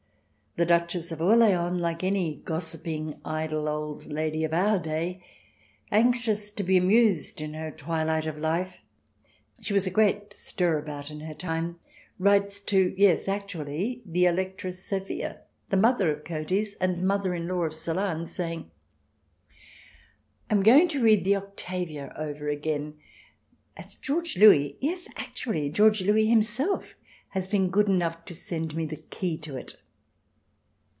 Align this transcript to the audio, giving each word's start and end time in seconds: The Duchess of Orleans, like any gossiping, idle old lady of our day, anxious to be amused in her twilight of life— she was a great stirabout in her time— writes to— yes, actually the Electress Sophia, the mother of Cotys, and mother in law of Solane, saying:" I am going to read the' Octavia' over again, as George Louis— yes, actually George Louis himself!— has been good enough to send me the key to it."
The 0.57 0.65
Duchess 0.65 1.13
of 1.13 1.21
Orleans, 1.21 1.79
like 1.79 2.03
any 2.03 2.35
gossiping, 2.43 3.21
idle 3.23 3.69
old 3.69 4.05
lady 4.05 4.43
of 4.43 4.51
our 4.53 4.79
day, 4.79 5.23
anxious 5.93 6.51
to 6.51 6.61
be 6.61 6.75
amused 6.75 7.39
in 7.39 7.53
her 7.53 7.71
twilight 7.71 8.25
of 8.25 8.37
life— 8.37 8.75
she 9.61 9.73
was 9.73 9.87
a 9.87 9.89
great 9.89 10.33
stirabout 10.33 11.09
in 11.09 11.21
her 11.21 11.33
time— 11.33 11.79
writes 12.19 12.59
to— 12.59 12.93
yes, 12.97 13.29
actually 13.29 14.01
the 14.05 14.25
Electress 14.25 14.83
Sophia, 14.83 15.39
the 15.69 15.77
mother 15.77 16.11
of 16.11 16.25
Cotys, 16.25 16.75
and 16.81 17.01
mother 17.07 17.33
in 17.33 17.47
law 17.47 17.63
of 17.63 17.71
Solane, 17.73 18.25
saying:" 18.27 18.69
I 20.49 20.53
am 20.53 20.63
going 20.63 20.89
to 20.89 21.01
read 21.01 21.23
the' 21.23 21.37
Octavia' 21.37 22.13
over 22.17 22.49
again, 22.49 22.95
as 23.77 23.95
George 23.95 24.35
Louis— 24.37 24.75
yes, 24.81 25.07
actually 25.15 25.69
George 25.69 26.01
Louis 26.01 26.25
himself!— 26.25 26.93
has 27.29 27.47
been 27.47 27.69
good 27.69 27.87
enough 27.87 28.25
to 28.25 28.35
send 28.35 28.75
me 28.75 28.83
the 28.85 28.97
key 28.97 29.37
to 29.37 29.55
it." 29.55 29.77